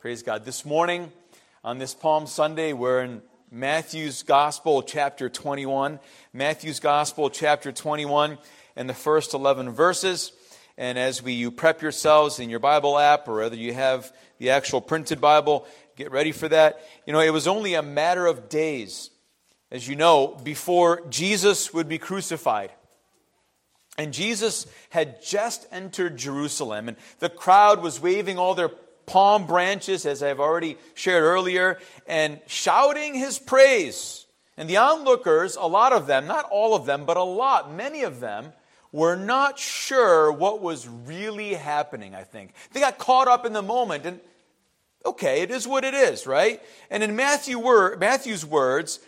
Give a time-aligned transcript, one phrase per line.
[0.00, 0.46] Praise God.
[0.46, 1.12] This morning,
[1.62, 6.00] on this Palm Sunday, we're in Matthew's Gospel, chapter 21.
[6.32, 8.38] Matthew's Gospel, chapter 21,
[8.76, 10.32] and the first 11 verses.
[10.78, 14.48] And as we, you prep yourselves in your Bible app, or whether you have the
[14.48, 15.66] actual printed Bible,
[15.96, 16.80] get ready for that.
[17.04, 19.10] You know, it was only a matter of days,
[19.70, 22.72] as you know, before Jesus would be crucified.
[23.98, 28.70] And Jesus had just entered Jerusalem, and the crowd was waving all their
[29.06, 34.26] palm branches, as I've already shared earlier, and shouting his praise.
[34.56, 38.02] And the onlookers, a lot of them, not all of them, but a lot, many
[38.02, 38.52] of them,
[38.92, 42.52] were not sure what was really happening, I think.
[42.72, 44.20] They got caught up in the moment, and
[45.06, 46.60] okay, it is what it is, right?
[46.90, 49.00] And in Matthew word, Matthew's words,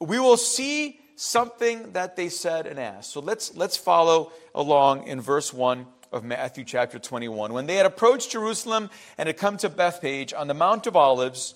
[0.00, 3.12] we will see something that they said and asked.
[3.12, 7.52] So let's, let's follow along in verse 1 of Matthew chapter 21.
[7.52, 11.54] When they had approached Jerusalem and had come to Bethphage on the Mount of Olives,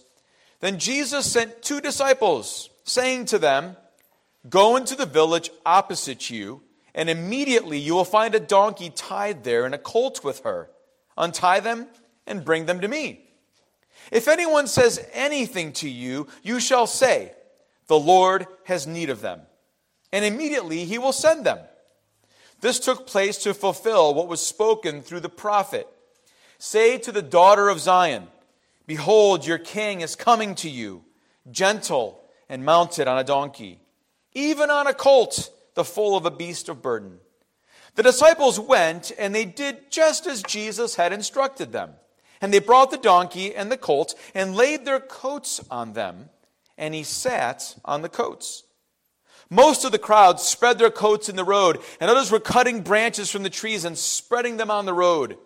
[0.61, 3.77] then Jesus sent two disciples, saying to them,
[4.49, 6.63] Go into the village opposite you,
[6.95, 10.71] and immediately you will find a donkey tied there and a colt with her.
[11.17, 11.87] Untie them
[12.27, 13.23] and bring them to me.
[14.11, 17.33] If anyone says anything to you, you shall say,
[17.89, 19.43] The Lord has need of them.
[20.13, 21.59] And immediately he will send them.
[22.61, 25.87] This took place to fulfill what was spoken through the prophet.
[26.59, 28.29] Say to the daughter of Zion,
[28.87, 31.05] Behold, your king is coming to you,
[31.51, 33.81] gentle and mounted on a donkey,
[34.33, 37.19] even on a colt, the foal of a beast of burden.
[37.97, 41.93] The disciples went, and they did just as Jesus had instructed them.
[42.41, 46.29] And they brought the donkey and the colt, and laid their coats on them,
[46.77, 48.65] and he sat on the coats.
[49.49, 53.31] Most of the crowd spread their coats in the road, and others were cutting branches
[53.31, 55.39] from the trees and spreading them on the road.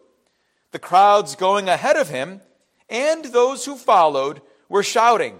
[0.72, 2.40] The crowds going ahead of him
[2.88, 5.38] and those who followed were shouting,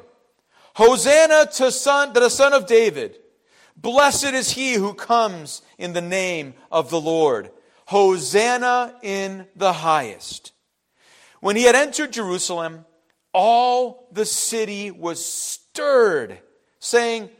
[0.74, 3.18] Hosanna to, son, to the Son of David!
[3.76, 7.50] Blessed is he who comes in the name of the Lord.
[7.86, 10.52] Hosanna in the highest.
[11.40, 12.84] When he had entered Jerusalem,
[13.32, 16.38] all the city was stirred,
[16.78, 17.30] saying,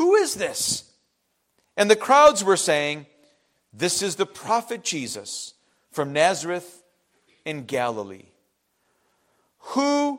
[0.00, 0.90] who is this?
[1.76, 3.04] And the crowds were saying,
[3.70, 5.52] This is the prophet Jesus
[5.90, 6.82] from Nazareth
[7.44, 8.30] in Galilee.
[9.58, 10.18] Who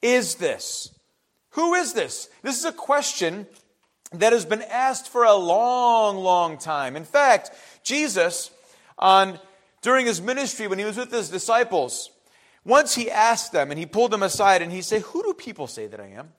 [0.00, 0.98] is this?
[1.50, 2.30] Who is this?
[2.40, 3.46] This is a question
[4.14, 6.96] that has been asked for a long, long time.
[6.96, 7.50] In fact,
[7.82, 8.50] Jesus,
[8.96, 9.38] on,
[9.82, 12.10] during his ministry, when he was with his disciples,
[12.64, 15.66] once he asked them and he pulled them aside and he said, Who do people
[15.66, 16.30] say that I am?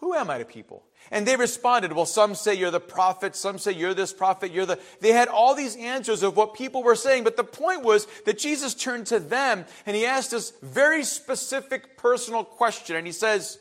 [0.00, 0.82] Who am I to people?
[1.10, 4.64] And they responded, Well, some say you're the prophet, some say you're this prophet, you're
[4.64, 4.78] the.
[5.00, 8.38] They had all these answers of what people were saying, but the point was that
[8.38, 12.96] Jesus turned to them and he asked this very specific personal question.
[12.96, 13.58] And he says,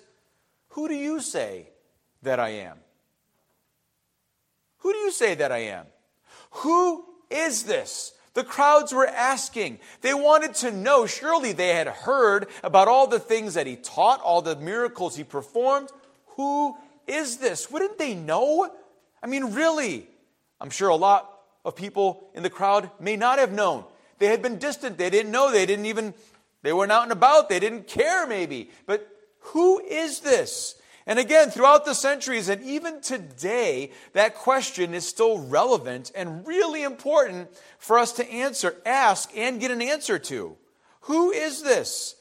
[0.69, 1.67] Who do you say
[2.23, 2.77] that I am?
[4.77, 5.87] Who do you say that I am?
[6.51, 8.13] Who is this?
[8.33, 9.79] The crowds were asking.
[9.99, 11.05] They wanted to know.
[11.05, 15.25] Surely they had heard about all the things that he taught, all the miracles he
[15.25, 15.89] performed.
[16.39, 17.69] Who is this?
[17.69, 18.71] Wouldn't they know?
[19.21, 20.07] I mean, really?
[20.61, 21.29] I'm sure a lot
[21.65, 23.83] of people in the crowd may not have known.
[24.19, 24.97] They had been distant.
[24.97, 25.51] They didn't know.
[25.51, 26.13] They didn't even,
[26.61, 27.49] they weren't out and about.
[27.49, 28.69] They didn't care, maybe.
[28.85, 29.05] But
[29.51, 30.75] who is this?
[31.05, 36.83] And again, throughout the centuries and even today, that question is still relevant and really
[36.83, 40.55] important for us to answer, ask, and get an answer to.
[41.01, 42.15] Who is this?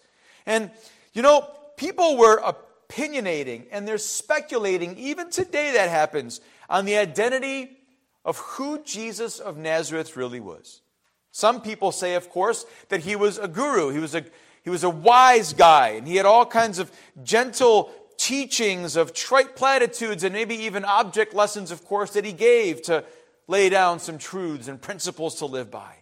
[0.44, 0.72] And,
[1.12, 2.42] you know, people were
[2.88, 7.76] opinionating and they're speculating, even today that happens, on the identity
[8.24, 10.82] of who Jesus of Nazareth really was.
[11.30, 14.24] Some people say, of course, that he was a guru, he was a,
[14.64, 16.90] he was a wise guy, and he had all kinds of
[17.22, 22.82] gentle teachings of trite platitudes and maybe even object lessons, of course, that he gave
[22.82, 23.04] to
[23.46, 25.94] lay down some truths and principles to live by.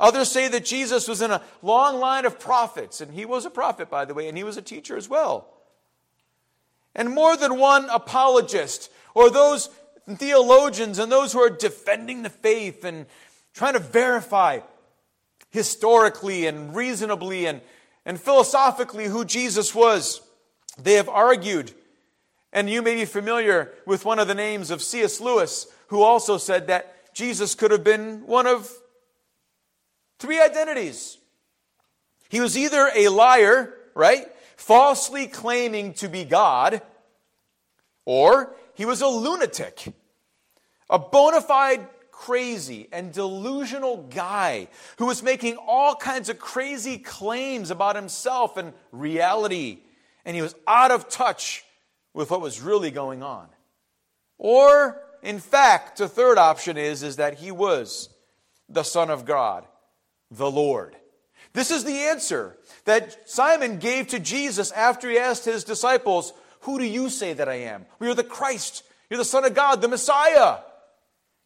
[0.00, 3.50] Others say that Jesus was in a long line of prophets, and he was a
[3.50, 5.48] prophet, by the way, and he was a teacher as well.
[6.94, 9.70] And more than one apologist or those
[10.08, 13.06] theologians and those who are defending the faith and
[13.54, 14.60] trying to verify
[15.50, 17.60] historically and reasonably and,
[18.04, 20.22] and philosophically who Jesus was,
[20.82, 21.72] they have argued.
[22.52, 25.20] And you may be familiar with one of the names of C.S.
[25.20, 28.70] Lewis, who also said that Jesus could have been one of
[30.18, 31.18] three identities.
[32.28, 34.26] He was either a liar, right?
[34.62, 36.82] Falsely claiming to be God,
[38.04, 39.92] or he was a lunatic,
[40.88, 44.68] a bona fide crazy and delusional guy
[44.98, 49.80] who was making all kinds of crazy claims about himself and reality,
[50.24, 51.64] and he was out of touch
[52.14, 53.48] with what was really going on.
[54.38, 58.08] Or, in fact, the third option is, is that he was
[58.68, 59.66] the Son of God,
[60.30, 60.96] the Lord.
[61.52, 66.78] This is the answer that Simon gave to Jesus after he asked his disciples, Who
[66.78, 67.86] do you say that I am?
[67.98, 68.84] We are the Christ.
[69.10, 70.58] You're the Son of God, the Messiah.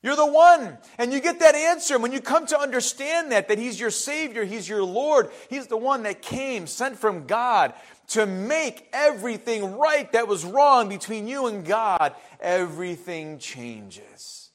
[0.02, 0.78] You're the one.
[0.98, 1.98] And you get that answer.
[1.98, 5.76] when you come to understand that, that He's your Savior, He's your Lord, He's the
[5.76, 7.74] one that came, sent from God
[8.08, 14.50] to make everything right that was wrong between you and God, everything changes.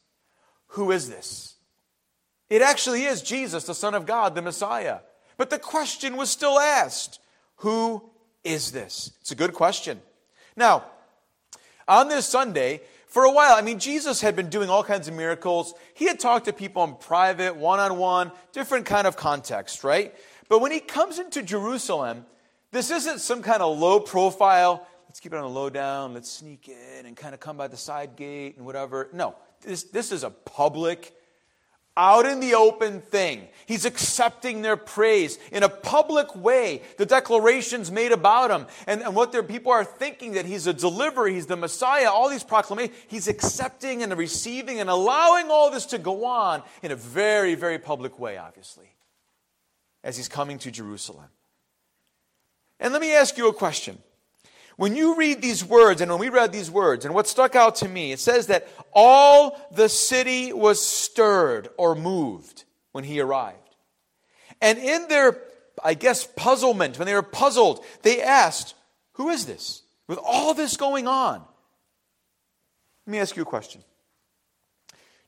[0.68, 1.56] Who is this?
[2.50, 5.00] It actually is Jesus, the Son of God, the Messiah.
[5.42, 7.20] But the question was still asked
[7.56, 8.12] Who
[8.44, 9.12] is this?
[9.22, 10.00] It's a good question.
[10.56, 10.84] Now,
[11.88, 15.16] on this Sunday, for a while, I mean, Jesus had been doing all kinds of
[15.16, 15.74] miracles.
[15.96, 20.14] He had talked to people in private, one on one, different kind of context, right?
[20.48, 22.28] But when he comes into Jerusalem,
[22.70, 26.30] this isn't some kind of low profile, let's keep it on a low down, let's
[26.30, 29.10] sneak in and kind of come by the side gate and whatever.
[29.12, 31.16] No, this, this is a public
[31.98, 33.48] out in the open thing.
[33.66, 36.82] He's accepting their praise in a public way.
[36.98, 40.74] The declarations made about him and, and what their people are thinking that he's a
[40.74, 42.98] deliverer, he's the Messiah, all these proclamations.
[43.08, 47.80] He's accepting and receiving and allowing all this to go on in a very, very
[47.80, 48.96] public way, obviously,
[50.04, 51.28] as he's coming to Jerusalem.
[52.80, 53.98] And let me ask you a question.
[54.78, 57.76] When you read these words, and when we read these words, and what stuck out
[57.78, 63.58] to me, it says that all the city was stirred or moved when he arrived.
[64.62, 65.42] And in their,
[65.84, 68.76] I guess, puzzlement, when they were puzzled, they asked,
[69.14, 69.84] Who is this?
[70.08, 71.44] With all this going on.
[73.06, 73.84] Let me ask you a question.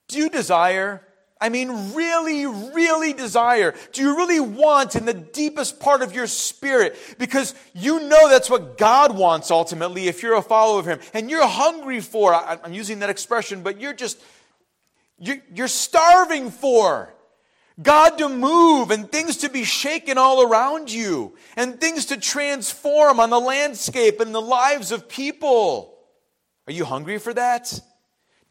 [0.07, 1.01] Do you desire
[1.43, 3.75] I mean, really, really desire?
[3.91, 6.95] Do you really want in the deepest part of your spirit?
[7.19, 10.99] Because you know that's what God wants ultimately if you're a follower of Him.
[11.13, 14.21] And you're hungry for, I'm using that expression, but you're just,
[15.17, 17.13] you're starving for
[17.81, 23.19] God to move and things to be shaken all around you and things to transform
[23.19, 25.93] on the landscape and the lives of people.
[26.67, 27.81] Are you hungry for that?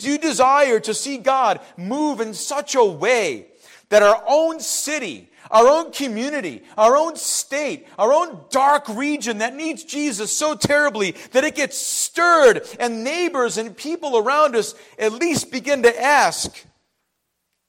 [0.02, 3.46] Do you desire to see God move in such a way
[3.88, 9.54] that our own city, our own community, our own state, our own dark region that
[9.54, 15.12] needs Jesus so terribly that it gets stirred and neighbors and people around us at
[15.12, 16.64] least begin to ask,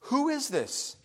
[0.00, 0.96] Who is this?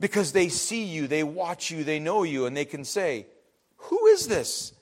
[0.00, 3.28] Because they see you, they watch you, they know you, and they can say,
[3.76, 4.72] Who is this?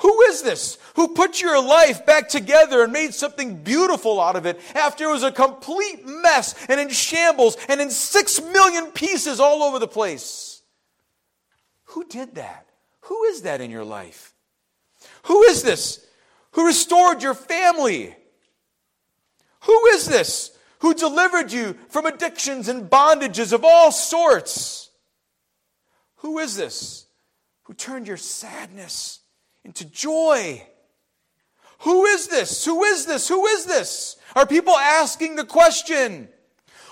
[0.00, 4.46] Who is this who put your life back together and made something beautiful out of
[4.46, 9.40] it after it was a complete mess and in shambles and in six million pieces
[9.40, 10.62] all over the place?
[11.84, 12.66] Who did that?
[13.02, 14.32] Who is that in your life?
[15.24, 16.06] Who is this
[16.52, 18.16] who restored your family?
[19.64, 24.88] Who is this who delivered you from addictions and bondages of all sorts?
[26.16, 27.04] Who is this
[27.64, 29.20] who turned your sadness
[29.64, 30.66] into joy.
[31.80, 32.64] Who is this?
[32.64, 33.28] Who is this?
[33.28, 34.16] Who is this?
[34.36, 36.28] Are people asking the question?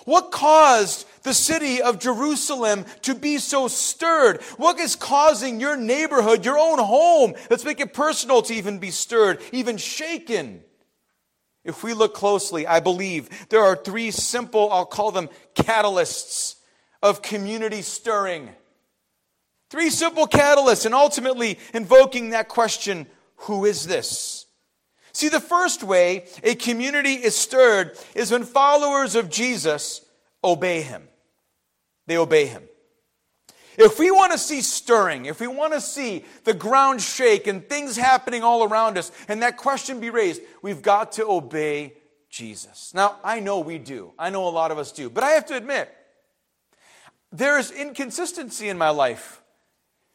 [0.04, 4.40] What caused the city of Jerusalem to be so stirred?
[4.56, 7.34] What is causing your neighborhood, your own home?
[7.50, 10.62] Let's make it personal to even be stirred, even shaken.
[11.64, 16.54] If we look closely, I believe there are three simple, I'll call them catalysts
[17.02, 18.48] of community stirring.
[19.70, 23.06] Three simple catalysts, and ultimately invoking that question
[23.42, 24.46] who is this?
[25.12, 30.04] See, the first way a community is stirred is when followers of Jesus
[30.42, 31.08] obey him.
[32.06, 32.62] They obey him.
[33.76, 37.68] If we want to see stirring, if we want to see the ground shake and
[37.68, 41.94] things happening all around us, and that question be raised, we've got to obey
[42.28, 42.92] Jesus.
[42.92, 44.12] Now, I know we do.
[44.18, 45.08] I know a lot of us do.
[45.08, 45.94] But I have to admit,
[47.30, 49.42] there is inconsistency in my life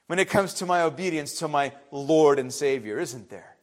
[0.07, 3.53] when it comes to my obedience to my Lord and Savior, isn't there?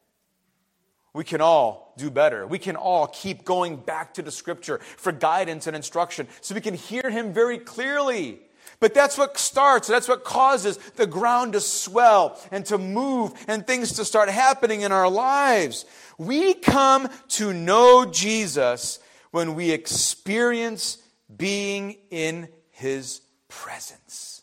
[1.13, 2.47] We can all do better.
[2.47, 6.61] We can all keep going back to the scripture for guidance and instruction so we
[6.61, 8.41] can hear Him very clearly.
[8.79, 13.67] But that's what starts, that's what causes the ground to swell and to move and
[13.67, 15.85] things to start happening in our lives.
[16.17, 19.01] We come to know Jesus
[19.33, 20.99] when we experience
[21.37, 24.40] being in His presence.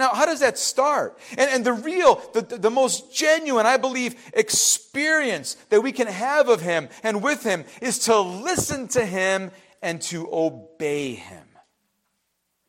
[0.00, 1.18] Now, how does that start?
[1.38, 6.48] And, and the real, the, the most genuine, I believe, experience that we can have
[6.48, 9.52] of Him and with Him is to listen to Him
[9.82, 11.44] and to obey him.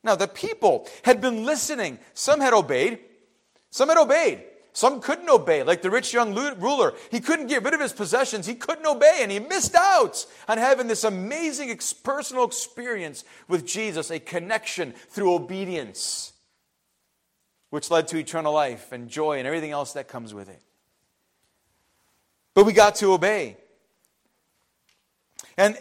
[0.03, 1.99] Now, the people had been listening.
[2.13, 2.99] Some had obeyed,
[3.69, 4.43] some had obeyed.
[4.73, 6.93] Some couldn't obey, like the rich young ruler.
[7.09, 8.47] He couldn't get rid of his possessions.
[8.47, 14.09] He couldn't obey, and he missed out on having this amazing personal experience with Jesus,
[14.11, 16.30] a connection through obedience,
[17.71, 20.61] which led to eternal life and joy and everything else that comes with it.
[22.53, 23.57] But we got to obey.
[25.57, 25.77] And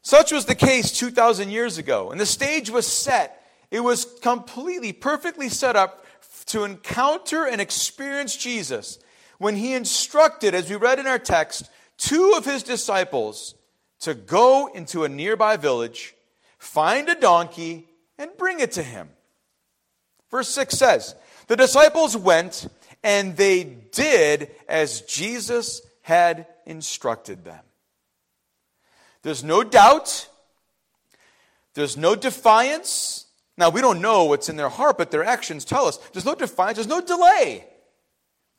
[0.00, 2.10] such was the case 2,000 years ago.
[2.10, 6.06] And the stage was set, it was completely, perfectly set up
[6.46, 8.98] to encounter and experience Jesus
[9.38, 13.56] when he instructed, as we read in our text, two of his disciples
[14.00, 16.14] to go into a nearby village,
[16.58, 17.88] find a donkey,
[18.18, 19.08] and bring it to him.
[20.30, 22.66] Verse 6 says, The disciples went
[23.02, 27.62] and they did as Jesus had instructed them.
[29.22, 30.28] There's no doubt,
[31.74, 33.24] there's no defiance,
[33.56, 35.98] now, we don't know what's in their heart, but their actions tell us.
[36.12, 37.64] There's no defiance, there's no delay.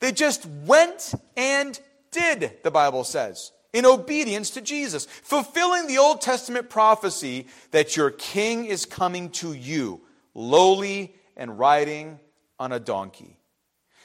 [0.00, 1.78] They just went and
[2.10, 8.10] did, the Bible says, in obedience to Jesus, fulfilling the Old Testament prophecy that your
[8.10, 10.00] king is coming to you,
[10.34, 12.18] lowly and riding
[12.58, 13.38] on a donkey.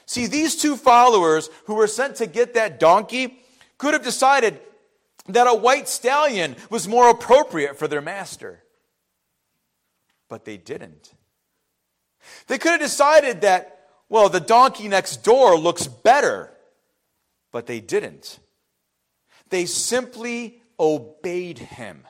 [0.06, 3.38] See, these two followers who were sent to get that donkey
[3.78, 4.60] could have decided
[5.28, 8.62] that a white stallion was more appropriate for their master
[10.32, 11.12] but they didn't.
[12.46, 16.50] They could have decided that, well, the donkey next door looks better,
[17.52, 18.38] but they didn't.
[19.50, 22.04] They simply obeyed him.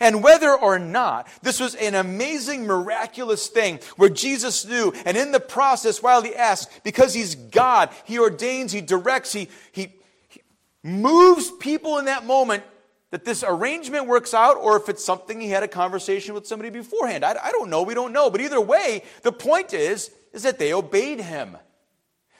[0.00, 5.32] And whether or not this was an amazing, miraculous thing where Jesus knew, and in
[5.32, 9.92] the process, while he asked, because he's God, he ordains, he directs, he, he,
[10.28, 10.42] he
[10.82, 12.62] moves people in that moment
[13.10, 16.70] that this arrangement works out or if it's something he had a conversation with somebody
[16.70, 17.24] beforehand.
[17.24, 17.82] I, I, don't know.
[17.82, 18.30] We don't know.
[18.30, 21.56] But either way, the point is, is that they obeyed him.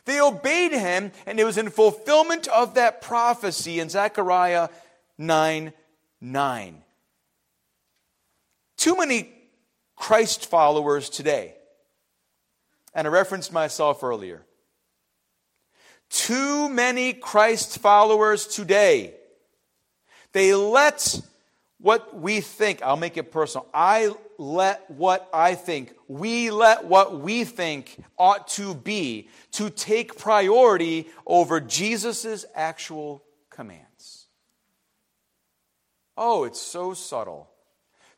[0.05, 4.69] They obeyed him, and it was in fulfillment of that prophecy in Zechariah
[5.19, 5.73] 9
[6.23, 6.83] 9.
[8.81, 9.31] Too many
[9.95, 11.55] Christ followers today,
[12.95, 14.41] and I referenced myself earlier.
[16.09, 19.13] Too many Christ followers today
[20.33, 21.21] they let
[21.79, 23.67] what we think, I'll make it personal.
[23.75, 30.17] I let what I think, we let what we think ought to be to take
[30.17, 34.27] priority over Jesus' actual commands.
[36.17, 37.51] Oh, it's so subtle.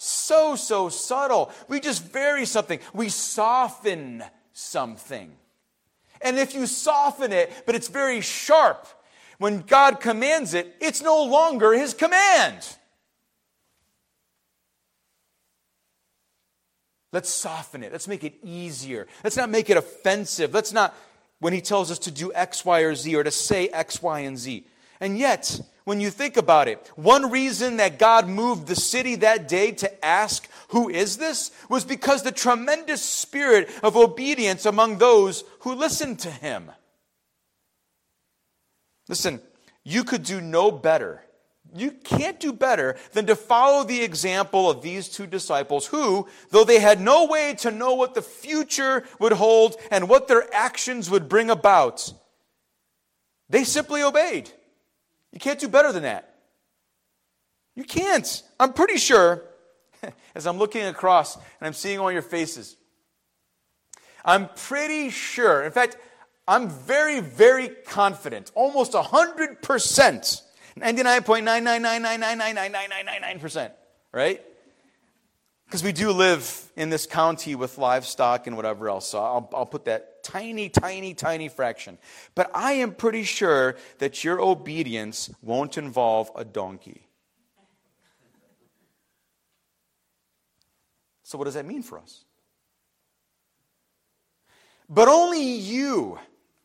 [0.04, 1.52] So, so subtle.
[1.68, 5.30] We just vary something, we soften something.
[6.20, 8.88] And if you soften it, but it's very sharp,
[9.38, 12.66] when God commands it, it's no longer his command.
[17.12, 17.92] Let's soften it.
[17.92, 19.06] Let's make it easier.
[19.22, 20.52] Let's not make it offensive.
[20.52, 20.96] Let's not,
[21.38, 24.20] when he tells us to do X, Y, or Z, or to say X, Y,
[24.20, 24.66] and Z.
[24.98, 29.48] And yet, when you think about it, one reason that God moved the city that
[29.48, 31.50] day to ask, Who is this?
[31.68, 36.70] was because the tremendous spirit of obedience among those who listened to him.
[39.08, 39.40] Listen,
[39.82, 41.22] you could do no better.
[41.74, 46.64] You can't do better than to follow the example of these two disciples who, though
[46.64, 51.08] they had no way to know what the future would hold and what their actions
[51.08, 52.12] would bring about,
[53.48, 54.52] they simply obeyed.
[55.32, 56.34] You can't do better than that.
[57.74, 58.42] You can't.
[58.60, 59.42] I'm pretty sure,
[60.34, 62.76] as I'm looking across and I'm seeing all your faces,
[64.24, 65.96] I'm pretty sure, in fact,
[66.46, 70.42] I'm very, very confident, almost 100%,
[70.78, 73.70] 99.999999999%,
[74.12, 74.40] right?
[75.64, 79.66] Because we do live in this county with livestock and whatever else, so I'll, I'll
[79.66, 81.98] put that tiny, tiny, tiny fraction.
[82.34, 87.06] But I am pretty sure that your obedience won't involve a donkey.
[91.22, 92.24] So, what does that mean for us?
[94.88, 96.18] But only you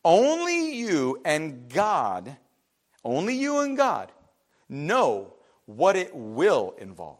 [0.04, 2.36] only you and God,
[3.04, 4.10] only you and God
[4.68, 5.34] know
[5.66, 7.18] what it will involve.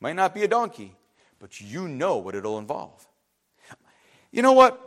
[0.00, 0.94] Might not be a donkey,
[1.38, 3.06] but you know what it'll involve.
[4.34, 4.80] You know what?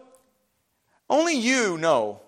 [1.10, 2.20] Only you know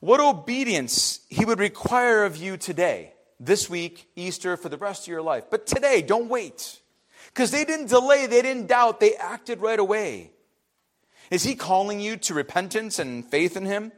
[0.00, 5.08] what obedience He would require of you today, this week, Easter, for the rest of
[5.08, 5.44] your life.
[5.50, 6.78] But today, don't wait.
[7.28, 10.30] Because they didn't delay, they didn't doubt, they acted right away.
[11.30, 13.90] Is he calling you to repentance and faith in him?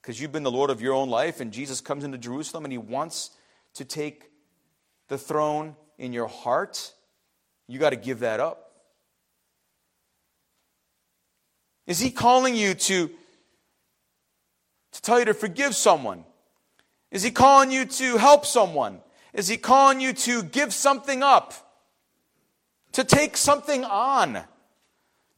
[0.00, 2.70] Because you've been the Lord of your own life, and Jesus comes into Jerusalem and
[2.70, 3.30] he wants
[3.74, 4.30] to take
[5.08, 6.92] the throne in your heart,
[7.66, 8.65] you got to give that up.
[11.86, 13.08] Is he calling you to,
[14.92, 16.24] to tell you to forgive someone?
[17.10, 19.00] Is he calling you to help someone?
[19.32, 21.54] Is he calling you to give something up?
[22.92, 24.40] To take something on?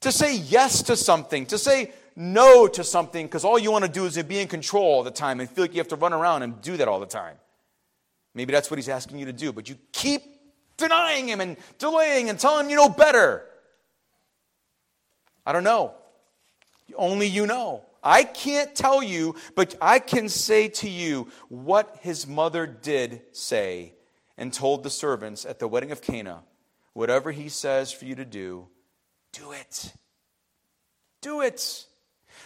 [0.00, 1.46] To say yes to something?
[1.46, 4.84] To say no to something because all you want to do is be in control
[4.84, 7.00] all the time and feel like you have to run around and do that all
[7.00, 7.36] the time?
[8.34, 10.22] Maybe that's what he's asking you to do, but you keep
[10.76, 13.44] denying him and delaying and telling him you know better.
[15.44, 15.94] I don't know.
[16.98, 17.84] Only you know.
[18.02, 23.94] I can't tell you, but I can say to you what his mother did say
[24.36, 26.42] and told the servants at the wedding of Cana.
[26.92, 28.68] Whatever he says for you to do,
[29.32, 29.92] do it.
[31.20, 31.86] Do it.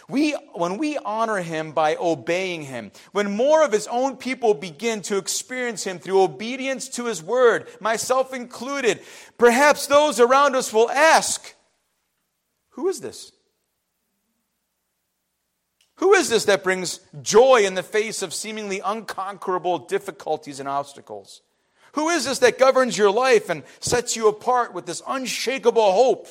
[0.09, 5.01] We, when we honor him by obeying him, when more of his own people begin
[5.03, 9.01] to experience him through obedience to his word, myself included,
[9.37, 11.55] perhaps those around us will ask,
[12.71, 13.31] Who is this?
[16.03, 21.41] Who is this that brings joy in the face of seemingly unconquerable difficulties and obstacles?
[21.93, 26.27] Who is this that governs your life and sets you apart with this unshakable hope?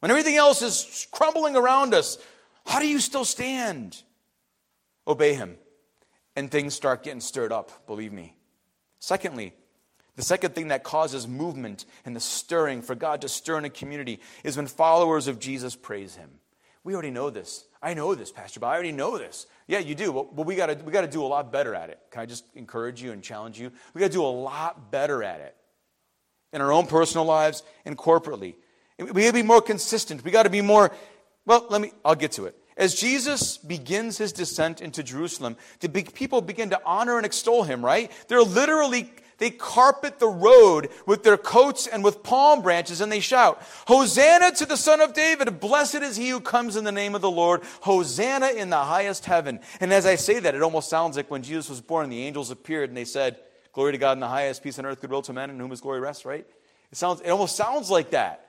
[0.00, 2.16] When everything else is crumbling around us,
[2.64, 4.02] how do you still stand?
[5.06, 5.58] Obey him.
[6.34, 8.36] And things start getting stirred up, believe me.
[9.00, 9.52] Secondly,
[10.16, 13.70] the second thing that causes movement and the stirring for God to stir in a
[13.70, 16.40] community is when followers of Jesus praise him.
[16.88, 17.66] We already know this.
[17.82, 19.46] I know this, Pastor But I already know this.
[19.66, 20.26] Yeah, you do.
[20.34, 21.98] But we got to we got to do a lot better at it.
[22.10, 23.70] Can I just encourage you and challenge you?
[23.92, 25.54] We got to do a lot better at it
[26.50, 28.54] in our own personal lives and corporately.
[28.98, 30.24] We got to be more consistent.
[30.24, 30.90] We got to be more.
[31.44, 31.92] Well, let me.
[32.06, 32.56] I'll get to it.
[32.78, 37.84] As Jesus begins his descent into Jerusalem, the people begin to honor and extol him.
[37.84, 38.10] Right?
[38.28, 43.20] They're literally they carpet the road with their coats and with palm branches, and they
[43.20, 45.60] shout, Hosanna to the Son of David!
[45.60, 47.62] Blessed is he who comes in the name of the Lord!
[47.82, 49.60] Hosanna in the highest heaven!
[49.80, 52.50] And as I say that, it almost sounds like when Jesus was born, the angels
[52.50, 53.38] appeared and they said,
[53.72, 55.80] Glory to God in the highest, peace on earth, goodwill to men, in whom his
[55.80, 56.44] glory rests, right?
[56.90, 58.44] It, sounds, it almost sounds like that.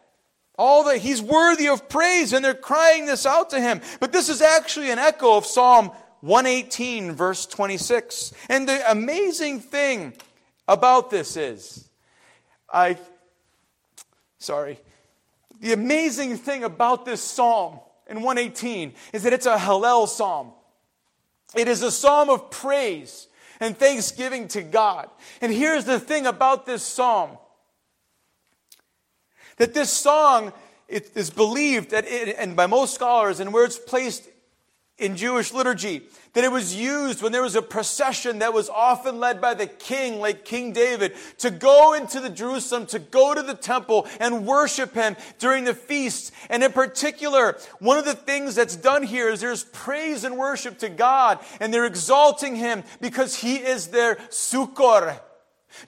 [0.58, 3.82] All that he's worthy of praise, and they're crying this out to him.
[4.00, 8.34] But this is actually an echo of Psalm 118, verse 26.
[8.50, 10.14] And the amazing thing
[10.70, 11.90] about this is,
[12.72, 12.98] I,
[14.38, 14.80] sorry,
[15.60, 20.52] the amazing thing about this psalm in 118 is that it's a Hallel psalm.
[21.56, 23.28] It is a psalm of praise
[23.60, 25.10] and thanksgiving to God.
[25.42, 27.32] And here's the thing about this psalm
[29.58, 30.54] that this song
[30.88, 34.28] it is believed that it, and by most scholars and where it's placed
[35.00, 39.20] in Jewish liturgy that it was used when there was a procession that was often
[39.20, 43.42] led by the king, like King David, to go into the Jerusalem, to go to
[43.42, 46.32] the temple and worship him during the feasts.
[46.50, 50.78] And in particular, one of the things that's done here is there's praise and worship
[50.80, 55.20] to God, and they're exalting him because he is their succor.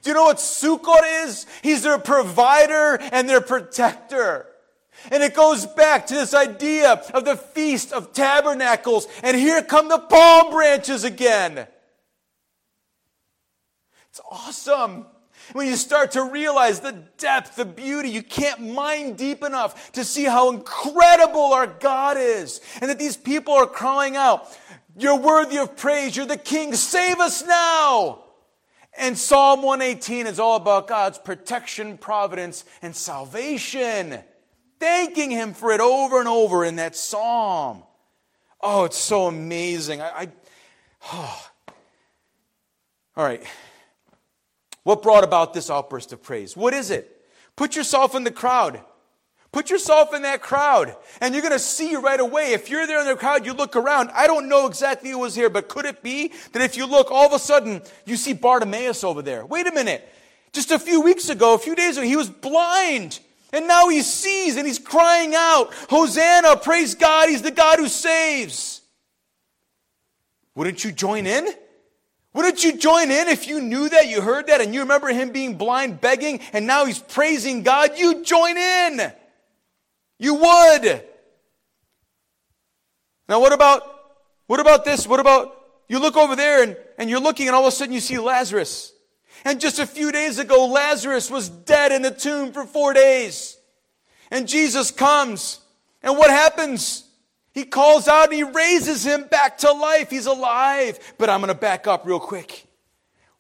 [0.02, 1.46] Do you know what succor is?
[1.62, 4.48] He's their provider and their protector.
[5.10, 9.08] And it goes back to this idea of the Feast of Tabernacles.
[9.24, 11.68] And here come the palm branches again.
[14.10, 15.06] It's awesome.
[15.54, 20.04] When you start to realize the depth, the beauty, you can't mine deep enough to
[20.04, 22.62] see how incredible our God is.
[22.80, 24.48] And that these people are crying out,
[24.98, 26.16] You're worthy of praise.
[26.16, 26.76] You're the King.
[26.76, 28.26] Save us now.
[28.98, 34.22] And Psalm 118 is all about God's protection, providence, and salvation
[34.82, 37.84] thanking him for it over and over in that psalm.
[38.60, 40.02] Oh, it's so amazing.
[40.02, 40.28] I, I
[41.14, 41.48] oh.
[43.18, 43.44] All right.
[44.84, 46.58] What brought about this outburst of praise?
[46.58, 47.24] What is it?
[47.56, 48.82] Put yourself in the crowd.
[49.52, 52.54] Put yourself in that crowd, and you're going to see right away.
[52.54, 54.10] If you're there in the crowd, you look around.
[54.14, 57.12] I don't know exactly who was here, but could it be that if you look,
[57.12, 59.46] all of a sudden, you see Bartimaeus over there?
[59.46, 60.08] Wait a minute.
[60.54, 63.20] Just a few weeks ago, a few days ago, he was blind.
[63.54, 67.88] And now he sees and he's crying out, Hosanna, praise God, he's the God who
[67.88, 68.82] saves.
[70.56, 71.48] Wouldn't you join in?
[72.34, 75.32] Wouldn't you join in if you knew that, you heard that, and you remember him
[75.32, 77.98] being blind, begging, and now he's praising God?
[77.98, 79.12] You join in.
[80.18, 81.04] You would.
[83.28, 83.84] Now, what about
[84.48, 85.08] what about this?
[85.08, 87.94] What about you look over there and, and you're looking, and all of a sudden
[87.94, 88.94] you see Lazarus.
[89.46, 93.58] And just a few days ago, Lazarus was dead in the tomb for four days.
[94.30, 95.60] And Jesus comes.
[96.04, 97.08] And what happens?
[97.54, 100.10] He calls out and he raises him back to life.
[100.10, 101.00] He's alive.
[101.18, 102.68] But I'm going to back up real quick.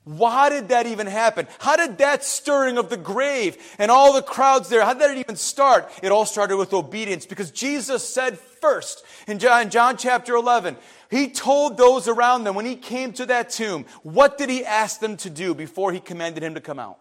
[0.04, 1.48] Why did that even happen?
[1.60, 5.18] How did that stirring of the grave and all the crowds there, how did it
[5.20, 5.92] even start?
[6.02, 10.76] It all started with obedience because Jesus said first in John, John chapter 11,
[11.12, 15.02] he told those around them when he came to that tomb, what did he ask
[15.02, 17.00] them to do before he commanded him to come out?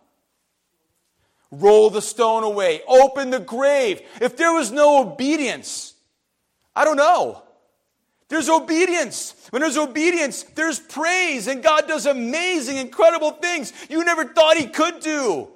[1.52, 4.02] Roll the stone away, open the grave.
[4.20, 5.94] If there was no obedience,
[6.74, 7.44] I don't know.
[8.28, 9.34] There's obedience.
[9.50, 14.66] When there's obedience, there's praise, and God does amazing, incredible things you never thought He
[14.66, 15.48] could do.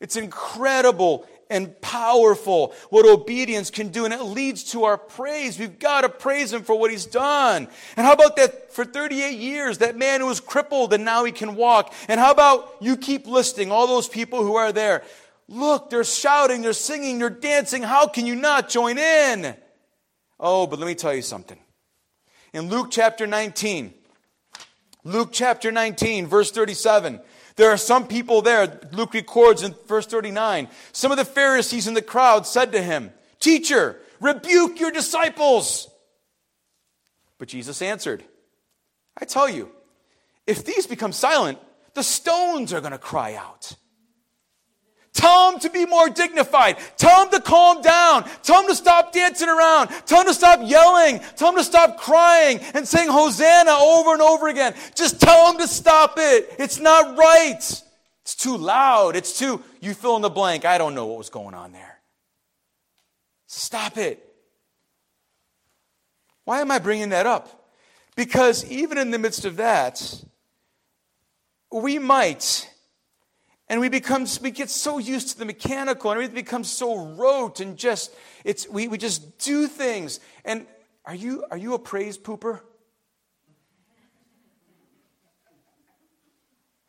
[0.00, 5.58] It's incredible and powerful what obedience can do, and it leads to our praise.
[5.58, 7.68] We've got to praise Him for what He's done.
[7.96, 11.32] And how about that for 38 years, that man who was crippled and now he
[11.32, 11.92] can walk?
[12.08, 15.02] And how about you keep listing all those people who are there?
[15.48, 17.82] Look, they're shouting, they're singing, they're dancing.
[17.82, 19.54] How can you not join in?
[20.40, 21.58] Oh, but let me tell you something
[22.52, 23.92] in Luke chapter 19.
[25.04, 27.20] Luke chapter 19, verse 37.
[27.56, 30.68] There are some people there, Luke records in verse 39.
[30.92, 35.88] Some of the Pharisees in the crowd said to him, Teacher, rebuke your disciples.
[37.38, 38.24] But Jesus answered,
[39.16, 39.70] I tell you,
[40.46, 41.58] if these become silent,
[41.94, 43.76] the stones are going to cry out.
[45.14, 46.76] Tell them to be more dignified.
[46.96, 48.28] Tell them to calm down.
[48.42, 49.88] Tell them to stop dancing around.
[50.06, 51.20] Tell them to stop yelling.
[51.36, 54.74] Tell them to stop crying and saying Hosanna over and over again.
[54.96, 56.56] Just tell them to stop it.
[56.58, 57.82] It's not right.
[58.22, 59.14] It's too loud.
[59.14, 60.64] It's too, you fill in the blank.
[60.64, 62.00] I don't know what was going on there.
[63.46, 64.20] Stop it.
[66.44, 67.70] Why am I bringing that up?
[68.16, 70.24] Because even in the midst of that,
[71.70, 72.68] we might
[73.68, 77.60] and we become, we get so used to the mechanical and everything becomes so rote
[77.60, 80.20] and just, it's, we, we just do things.
[80.44, 80.66] And
[81.04, 82.60] are you, are you a praise pooper?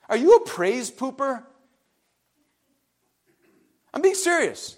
[0.10, 1.44] Are you a praise pooper?
[3.94, 4.78] I'm being serious.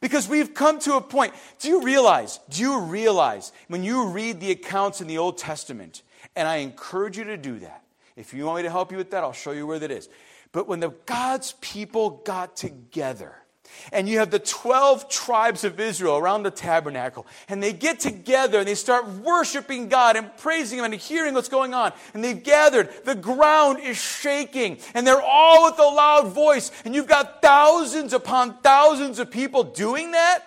[0.00, 1.32] Because we've come to a point.
[1.60, 6.02] Do you realize, do you realize when you read the accounts in the Old Testament,
[6.34, 7.84] and I encourage you to do that.
[8.16, 10.08] If you want me to help you with that, I'll show you where that is.
[10.52, 13.42] But when the God's people got together,
[13.90, 18.58] and you have the 12 tribes of Israel around the tabernacle, and they get together
[18.58, 21.92] and they start worshiping God and praising Him and hearing what's going on.
[22.14, 26.94] And they've gathered, the ground is shaking, and they're all with a loud voice, and
[26.94, 30.40] you've got thousands upon thousands of people doing that.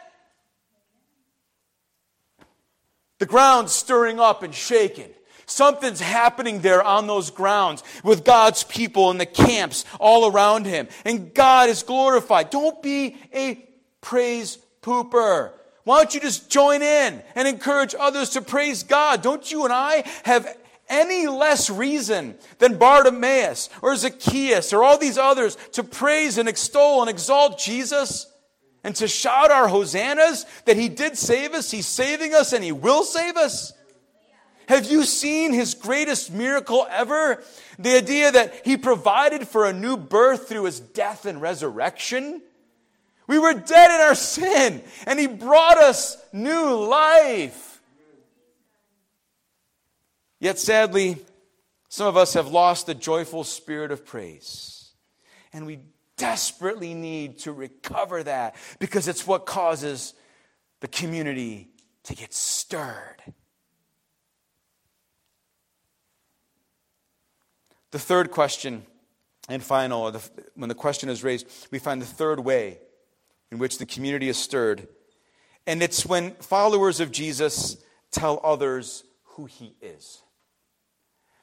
[3.18, 5.10] The ground stirring up and shaking.
[5.46, 10.88] Something's happening there on those grounds with God's people in the camps all around him.
[11.04, 12.50] And God is glorified.
[12.50, 13.64] Don't be a
[14.02, 15.52] praise pooper.
[15.84, 19.22] Why don't you just join in and encourage others to praise God?
[19.22, 20.48] Don't you and I have
[20.90, 27.02] any less reason than Bartimaeus or Zacchaeus or all these others to praise and extol
[27.02, 28.32] and exalt Jesus?
[28.84, 32.72] And to shout our hosannas that he did save us, he's saving us, and he
[32.72, 33.74] will save us?
[34.68, 37.44] Have you seen his greatest miracle ever?
[37.78, 42.42] The idea that he provided for a new birth through his death and resurrection.
[43.28, 47.82] We were dead in our sin, and he brought us new life.
[50.40, 51.18] Yet sadly,
[51.90, 54.92] some of us have lost the joyful spirit of praise.
[55.54, 55.80] And we
[56.18, 60.14] desperately need to recover that because it's what causes
[60.82, 61.70] the community
[62.04, 63.22] to get stirred.
[67.96, 68.86] The third question
[69.48, 70.12] and final,
[70.56, 72.80] when the question is raised, we find the third way
[73.54, 74.90] in which the community is stirred.
[75.66, 77.78] And it's when followers of Jesus
[78.12, 80.22] tell others who he is.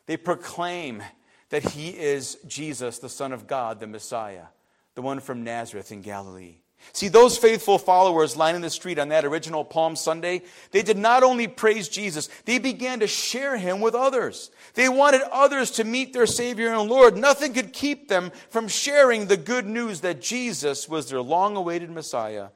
[0.05, 1.03] They proclaim
[1.49, 4.49] that he is Jesus, the Son of God, the Messiah,
[4.95, 6.57] the one from Nazareth in Galilee.
[6.93, 10.43] See, those faithful followers lining the street on that original Palm Sunday,
[10.73, 14.51] they did not only praise Jesus, they began to share him with others.
[14.75, 17.17] They wanted others to meet their Savior and Lord.
[17.17, 21.91] Nothing could keep them from sharing the good news that Jesus was their long awaited
[21.91, 22.49] Messiah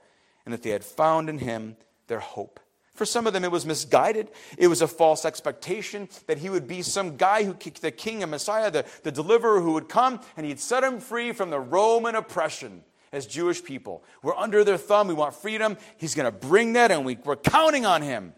[0.44, 1.76] and that they had found in him
[2.08, 2.60] their hope.
[2.94, 4.30] For some of them, it was misguided.
[4.56, 8.22] It was a false expectation that he would be some guy who, kicked the king
[8.22, 11.60] and Messiah, the, the deliverer who would come and he'd set them free from the
[11.60, 12.82] Roman oppression
[13.16, 14.05] as Jewish people.
[14.22, 15.09] We're under their thumb.
[15.09, 15.76] We want freedom.
[15.96, 18.35] He's going to bring that, and we, we're counting on him.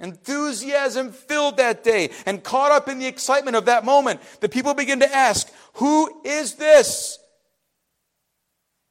[0.00, 4.74] Enthusiasm filled that day, and caught up in the excitement of that moment, the people
[4.74, 7.18] begin to ask, Who is this?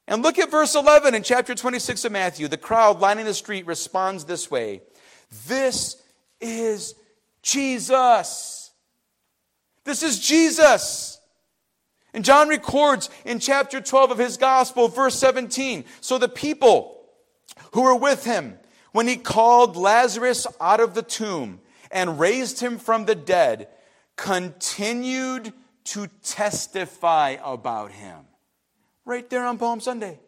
[0.08, 2.48] And look at verse 11 in chapter 26 of Matthew.
[2.48, 4.82] The crowd lining the street responds this way
[5.48, 6.02] This
[6.40, 6.96] is
[7.42, 8.72] Jesus.
[9.84, 11.17] This is Jesus.
[12.14, 15.86] And John records in chapter 12 of his gospel, verse 17.
[16.02, 17.06] So the people
[17.74, 18.58] who were with him
[18.92, 21.60] when he called Lazarus out of the tomb
[21.92, 23.68] and raised him from the dead
[24.16, 25.54] continued
[25.86, 28.18] to testify about him.
[29.06, 30.20] Right there on Palm Sunday.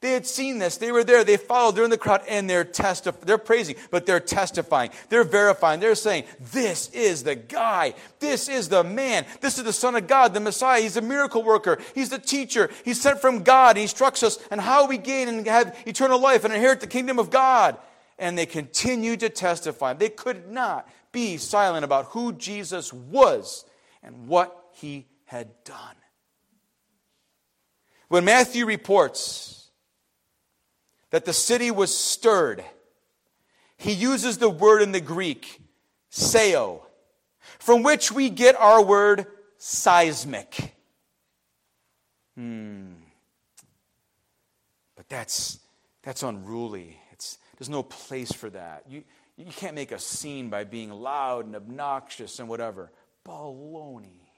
[0.00, 0.78] They had seen this.
[0.78, 1.24] They were there.
[1.24, 1.76] They followed.
[1.76, 3.26] They're in the crowd and they're testifying.
[3.26, 4.90] They're praising, but they're testifying.
[5.10, 5.78] They're verifying.
[5.78, 7.92] They're saying, this is the guy.
[8.18, 9.26] This is the man.
[9.42, 10.80] This is the son of God, the Messiah.
[10.80, 11.78] He's a miracle worker.
[11.94, 12.70] He's the teacher.
[12.82, 13.76] He's sent from God.
[13.76, 17.18] He instructs us on how we gain and have eternal life and inherit the kingdom
[17.18, 17.76] of God.
[18.18, 19.92] And they continued to testify.
[19.92, 23.66] They could not be silent about who Jesus was
[24.02, 25.96] and what he had done.
[28.08, 29.59] When Matthew reports
[31.10, 32.64] that the city was stirred,
[33.76, 35.60] he uses the word in the Greek,
[36.10, 36.82] seo,
[37.58, 39.26] from which we get our word
[39.58, 40.74] seismic.
[42.36, 42.92] Hmm.
[44.96, 45.58] But that's,
[46.02, 46.98] that's unruly.
[47.12, 48.84] It's, there's no place for that.
[48.88, 49.02] You,
[49.36, 52.90] you can't make a scene by being loud and obnoxious and whatever.
[53.26, 54.28] Baloney.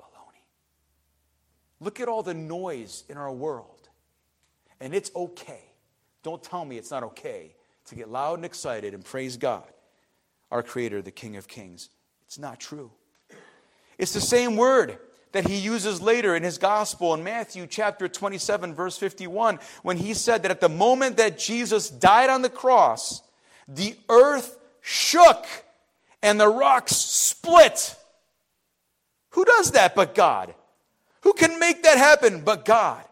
[0.00, 0.42] Baloney.
[1.80, 3.83] Look at all the noise in our world.
[4.84, 5.62] And it's okay.
[6.22, 7.54] Don't tell me it's not okay
[7.86, 9.64] to get loud and excited and praise God,
[10.50, 11.88] our Creator, the King of Kings.
[12.26, 12.90] It's not true.
[13.96, 14.98] It's the same word
[15.32, 20.12] that he uses later in his gospel in Matthew chapter 27, verse 51, when he
[20.12, 23.22] said that at the moment that Jesus died on the cross,
[23.66, 25.46] the earth shook
[26.22, 27.96] and the rocks split.
[29.30, 30.54] Who does that but God?
[31.22, 33.02] Who can make that happen but God?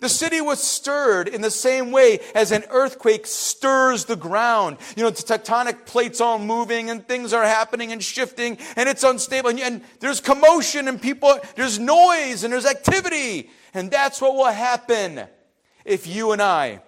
[0.00, 4.78] The city was stirred in the same way as an earthquake stirs the ground.
[4.96, 9.04] You know, the tectonic plates all moving and things are happening and shifting and it's
[9.04, 13.50] unstable and, and, there's commotion and people, there's noise and there's activity.
[13.74, 15.20] And that's what will happen
[15.84, 16.80] if you and I,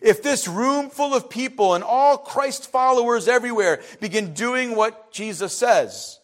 [0.00, 5.52] if this room full of people and all Christ followers everywhere begin doing what Jesus
[5.52, 6.20] says.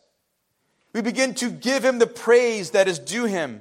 [0.95, 3.61] We begin to give him the praise that is due him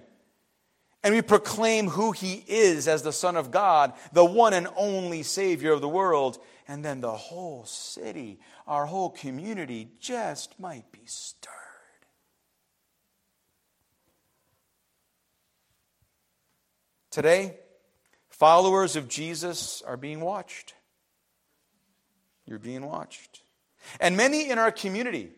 [1.03, 5.23] and we proclaim who he is as the Son of God, the one and only
[5.23, 11.01] Savior of the world, and then the whole city, our whole community just might be
[11.05, 11.53] stirred.
[17.11, 17.57] Today,
[18.29, 20.75] followers of Jesus are being watched.
[22.45, 23.41] You're being watched.
[23.99, 25.31] And many in our community,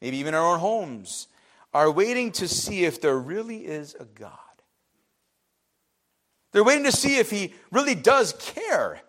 [0.00, 1.28] maybe even our own homes,
[1.74, 4.45] are waiting to see if there really is a God.
[6.56, 9.02] They're waiting to see if he really does care.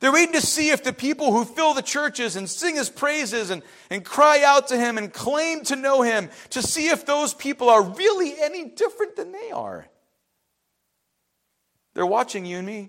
[0.00, 3.50] They're waiting to see if the people who fill the churches and sing his praises
[3.50, 7.34] and, and cry out to him and claim to know him, to see if those
[7.34, 9.86] people are really any different than they are.
[11.92, 12.88] They're watching you and me.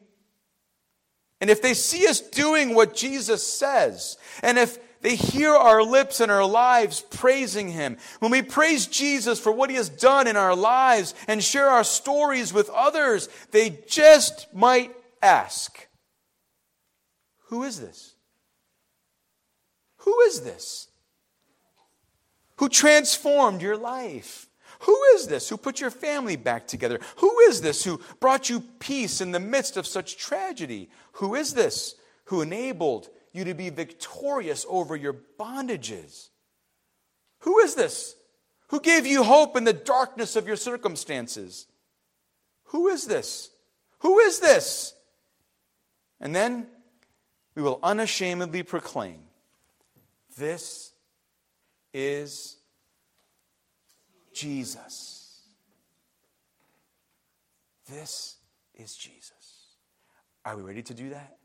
[1.42, 6.20] And if they see us doing what Jesus says, and if they hear our lips
[6.20, 7.98] and our lives praising Him.
[8.18, 11.84] When we praise Jesus for what He has done in our lives and share our
[11.84, 15.88] stories with others, they just might ask,
[17.50, 18.16] Who is this?
[19.98, 20.88] Who is this?
[22.56, 24.48] Who transformed your life?
[24.80, 27.00] Who is this who put your family back together?
[27.18, 30.90] Who is this who brought you peace in the midst of such tragedy?
[31.12, 36.30] Who is this who enabled you to be victorious over your bondages.
[37.40, 38.16] Who is this?
[38.70, 41.68] Who gave you hope in the darkness of your circumstances?
[42.66, 43.52] Who is this?
[44.00, 44.94] Who is this?
[46.20, 46.68] And then
[47.54, 49.20] we will unashamedly proclaim
[50.38, 50.92] this
[51.94, 52.58] is
[54.34, 55.42] Jesus.
[57.90, 58.36] This
[58.74, 59.32] is Jesus.
[60.44, 61.38] Are we ready to do that?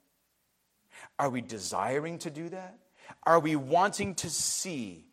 [1.20, 2.78] Are we desiring to do that?
[3.24, 5.04] Are we wanting to see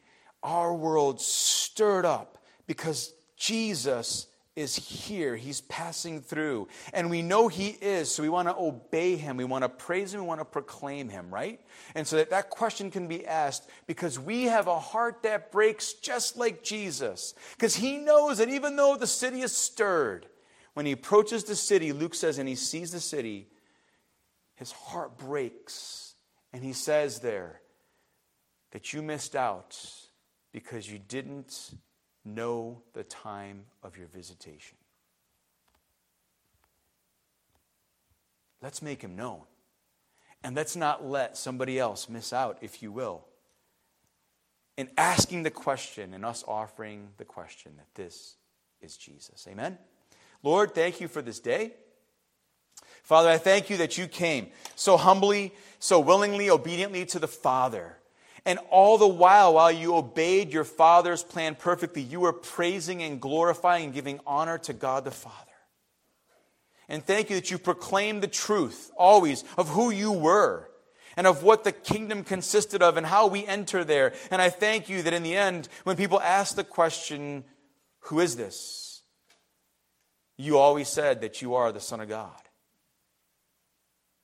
[0.41, 5.36] our world stirred up because Jesus is here.
[5.36, 6.70] He's passing through.
[6.93, 9.38] And we know He is, so we want to obey Him.
[9.38, 10.22] We want to praise Him.
[10.22, 11.62] We want to proclaim Him, right?
[11.93, 15.93] And so that, that question can be asked because we have a heart that breaks
[15.93, 17.36] just like Jesus.
[17.52, 20.26] Because He knows that even though the city is stirred,
[20.74, 23.50] when He approaches the city, Luke says, and He sees the city,
[24.58, 26.15] his heart breaks.
[26.52, 27.62] And he says there
[28.72, 29.80] that you missed out
[30.52, 31.72] because you didn't
[32.26, 34.78] know the time of your visitation.
[38.62, 39.41] Let's make him known.
[40.43, 43.26] And let's not let somebody else miss out, if you will.
[44.78, 48.36] in asking the question and us offering the question that this
[48.80, 49.48] is Jesus.
[49.50, 49.78] Amen?
[50.43, 51.74] Lord, thank you for this day.
[53.08, 57.96] Father, I thank you that you came so humbly, so willingly, obediently to the Father.
[58.46, 63.22] And all the while, while you obeyed your Father's plan perfectly, you were praising and
[63.22, 65.36] glorifying and giving honor to God the Father.
[66.89, 70.70] And thank you that you proclaimed the truth always of who you were
[71.15, 74.12] and of what the kingdom consisted of and how we enter there.
[74.32, 77.46] And I thank you that in the end, when people ask the question,
[78.02, 79.02] Who is this?
[80.38, 82.47] you always said that you are the Son of God.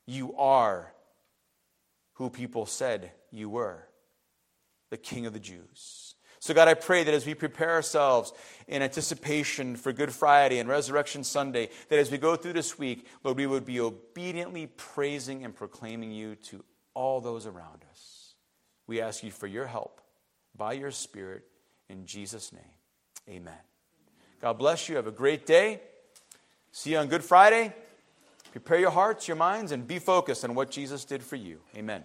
[0.06, 0.94] You are
[2.14, 3.88] who people said you were
[4.90, 6.16] the King of the Jews.
[6.40, 8.34] So, God, I pray that as we prepare ourselves
[8.68, 13.08] in anticipation for Good Friday and Resurrection Sunday, that as we go through this week,
[13.24, 16.64] Lord, we would be obediently praising and proclaiming you to
[16.94, 18.36] all those around us.
[18.88, 20.02] We ask you for your help
[20.56, 21.46] by your Spirit
[21.90, 22.62] in Jesus' name.
[23.30, 23.54] Amen.
[24.42, 24.98] God bless you.
[24.98, 25.80] Have a great day.
[26.74, 27.74] See you on Good Friday.
[28.54, 31.58] Prepare your hearts, your minds, and be focused on what Jesus did for you.
[31.76, 32.04] Amen.